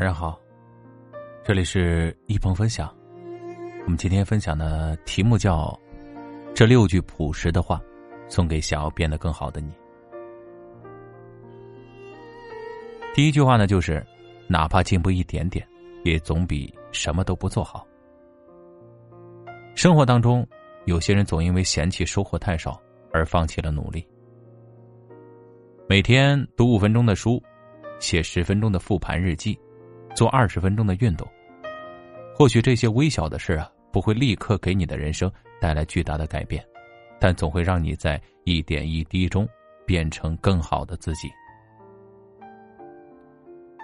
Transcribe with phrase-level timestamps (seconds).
[0.00, 0.40] 晚上好，
[1.44, 2.90] 这里是一鹏分享。
[3.84, 5.78] 我们今天分享的题目叫
[6.56, 7.78] “这六句朴实的话，
[8.26, 9.70] 送给想要变得更好的你”。
[13.14, 14.02] 第一句话呢，就是
[14.48, 15.68] 哪怕进步一点点，
[16.02, 17.86] 也总比什么都不做好。
[19.74, 20.48] 生活当中，
[20.86, 22.80] 有些人总因为嫌弃收获太少
[23.12, 24.02] 而放弃了努力。
[25.86, 27.38] 每天读五分钟的书，
[27.98, 29.60] 写十分钟的复盘日记，
[30.14, 31.26] 做二十分钟的运动。
[32.34, 36.64] 或许这些微小的事啊，不会立刻给你的人生带来巨大的改变，
[37.18, 39.48] 但总会让你在一点一滴中
[39.86, 41.28] 变成更好的自己。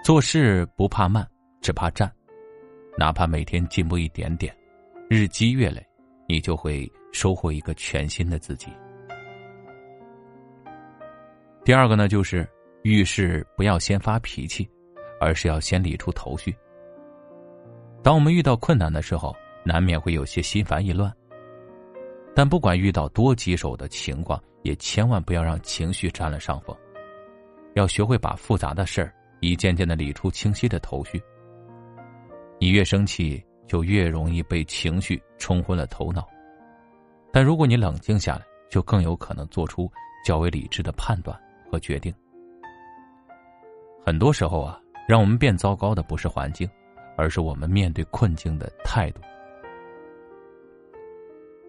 [0.03, 1.27] 做事不怕慢，
[1.61, 2.11] 只怕站。
[2.97, 4.55] 哪怕每天进步一点点，
[5.09, 5.85] 日积月累。
[6.29, 8.67] 你就会收获一个全新的自己。
[11.63, 12.45] 第二个呢，就是
[12.83, 14.69] 遇事不要先发脾气，
[15.19, 16.55] 而是要先理出头绪。
[18.03, 21.13] 当我们遇到困难的时候，难免会有些心烦意乱。
[22.35, 26.75] 但不管遇到多棘手的情况，也千万不要让情绪占了上风。
[27.75, 31.21] 要学会把复杂的事儿一件件的理出清晰的头绪。
[32.59, 33.43] 你越生气。
[33.67, 36.25] 就越容易被情绪冲昏了头脑，
[37.33, 39.91] 但如果你冷静下来，就更有可能做出
[40.23, 41.37] 较为理智的判断
[41.69, 42.13] 和决定。
[44.05, 46.69] 很多时候啊，让我们变糟糕的不是环境，
[47.15, 49.21] 而是我们面对困境的态度。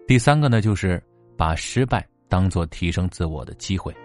[0.05, 1.01] 第三个呢，就是
[1.37, 3.95] 把失败当做提升自我的机会。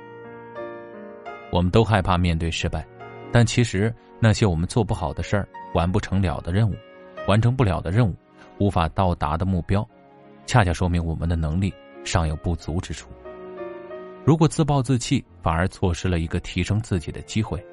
[1.51, 2.87] 我们都害怕面对失败，
[3.33, 6.75] 但其实那些我们做不好的事儿、完不成了的任务。
[7.27, 8.15] 完成不了的任务，
[8.59, 9.89] 无法到达的目标，
[10.45, 11.73] 恰恰说明我们的能力
[12.05, 13.09] 尚有不足之处。
[14.27, 17.65] 如果自暴自弃，反而错失了一个提升自己的机会。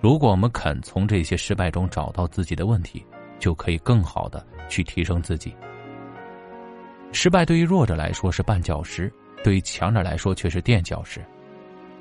[0.00, 3.04] 如果我们肯从这些失败中找到自己的问题，
[3.38, 5.54] 就可以更好的去提升自己。
[7.12, 11.24] 失败对于弱者来说是绊脚石，对于强者来说却是垫脚石。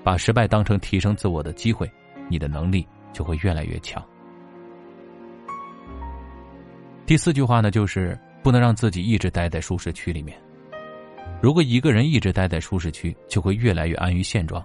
[0.03, 1.89] 把失败当成提升自我的机会，
[2.29, 4.01] 你的能力就会越来越强。
[7.05, 10.39] 第四句话呢，就是不能让自己一直待在舒适区里面。
[11.41, 14.63] 如果一个人一直待在舒适区，就会越来越安于现状。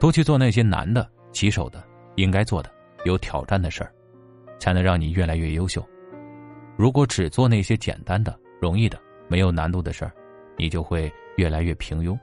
[0.00, 1.84] 多去做那些难的、棘手的、
[2.16, 2.70] 应该做的、
[3.04, 3.92] 有挑战的事儿，
[4.58, 5.84] 才能让你越来越优秀。
[6.76, 10.12] 如果只做那些简单的、容易的、没有难度的事儿，
[10.56, 12.18] 你就会越来越平庸。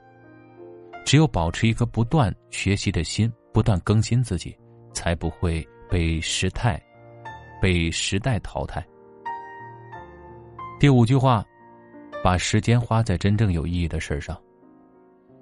[1.06, 4.56] 只有保持一颗不断学习的心，不断更新自己，
[4.94, 6.82] 才不会被时态、
[7.62, 8.86] 被时代淘汰。
[10.80, 11.44] 第五句话，
[12.24, 14.40] 把时间花在真正有意义的事上。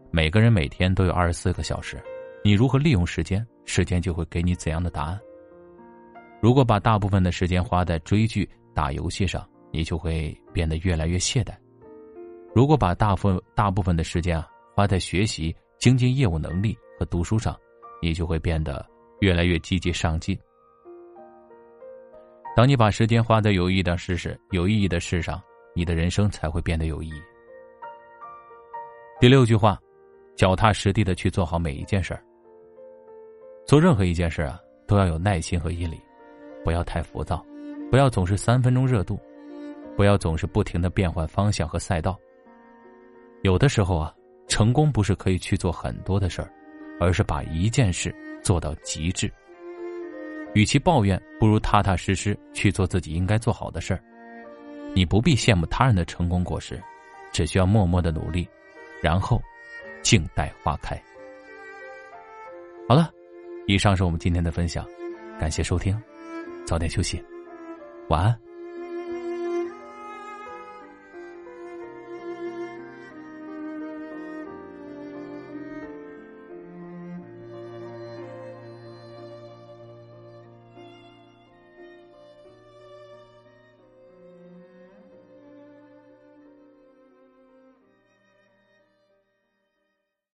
[0.10, 2.02] 每个人每天都有二十四个小时，
[2.48, 5.20] 你如何利用时间，时间就会给你怎样的答案。
[6.42, 11.54] 如果把大部分的时间花在追剧、打游戏上，你就会变得越来越懈怠；
[12.56, 17.54] 如果把大部分大部分的时间啊花在学习、精进业务能力和读书上，
[18.02, 18.88] 你就会变得
[19.20, 20.40] 越来越积极上进。
[22.56, 25.44] 当你把时间花在有意义的事时、有意义的事上，
[25.76, 27.22] 你的人生才会变得有意义。
[29.20, 29.78] 第六句话，
[30.38, 32.24] 脚踏实地的去做好每一件事儿。
[33.68, 34.58] 做任何一件事啊，
[34.88, 36.02] 都要有耐心和毅力，
[36.64, 37.46] 不要太浮躁，
[37.92, 39.20] 不要总是三分钟热度，
[39.98, 42.18] 不要总是不停的变换方向和赛道。
[43.42, 44.16] 有的时候啊，
[44.48, 46.50] 成功不是可以去做很多的事儿，
[46.98, 49.30] 而是把一件事做到极致。
[50.54, 54.02] 与其抱怨，不如踏踏实实去做自己应该做好的事儿。
[54.96, 56.82] 你不必羡慕他人的成功果实，
[57.34, 58.48] 只需要默默的努力，
[59.04, 59.42] 然后
[60.02, 60.98] 静待花开。
[62.88, 63.12] 好了，
[63.68, 64.88] 以上是我们今天的分享，
[65.38, 66.02] 感谢收听，
[66.66, 67.22] 早点休息，
[68.08, 68.47] 晚安。